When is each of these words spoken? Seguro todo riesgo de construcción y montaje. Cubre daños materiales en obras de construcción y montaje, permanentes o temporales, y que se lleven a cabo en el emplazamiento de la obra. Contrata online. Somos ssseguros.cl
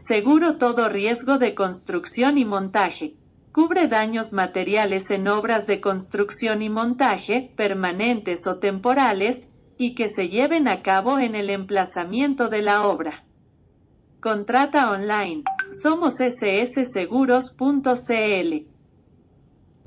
Seguro 0.00 0.56
todo 0.56 0.88
riesgo 0.88 1.36
de 1.36 1.54
construcción 1.54 2.38
y 2.38 2.46
montaje. 2.46 3.16
Cubre 3.52 3.86
daños 3.86 4.32
materiales 4.32 5.10
en 5.10 5.28
obras 5.28 5.66
de 5.66 5.82
construcción 5.82 6.62
y 6.62 6.70
montaje, 6.70 7.52
permanentes 7.54 8.46
o 8.46 8.58
temporales, 8.58 9.50
y 9.76 9.94
que 9.94 10.08
se 10.08 10.30
lleven 10.30 10.68
a 10.68 10.80
cabo 10.80 11.18
en 11.18 11.34
el 11.34 11.50
emplazamiento 11.50 12.48
de 12.48 12.62
la 12.62 12.86
obra. 12.86 13.24
Contrata 14.20 14.90
online. 14.90 15.44
Somos 15.70 16.14
ssseguros.cl 16.14 18.69